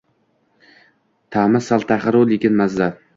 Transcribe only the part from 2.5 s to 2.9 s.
maza!